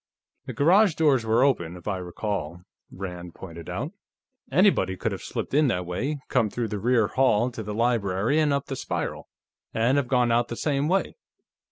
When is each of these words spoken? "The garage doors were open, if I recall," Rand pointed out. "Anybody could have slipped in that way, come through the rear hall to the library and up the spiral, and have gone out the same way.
"The 0.47 0.53
garage 0.53 0.95
doors 0.95 1.27
were 1.27 1.43
open, 1.43 1.77
if 1.77 1.87
I 1.87 1.97
recall," 1.97 2.61
Rand 2.89 3.35
pointed 3.35 3.69
out. 3.69 3.91
"Anybody 4.51 4.97
could 4.97 5.11
have 5.11 5.21
slipped 5.21 5.53
in 5.53 5.67
that 5.67 5.85
way, 5.85 6.17
come 6.27 6.49
through 6.49 6.69
the 6.69 6.79
rear 6.79 7.05
hall 7.09 7.51
to 7.51 7.61
the 7.61 7.75
library 7.75 8.39
and 8.39 8.51
up 8.51 8.65
the 8.65 8.75
spiral, 8.75 9.29
and 9.75 9.97
have 9.97 10.07
gone 10.07 10.31
out 10.31 10.47
the 10.47 10.55
same 10.55 10.87
way. 10.87 11.17